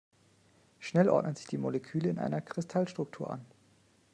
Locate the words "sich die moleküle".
1.35-2.09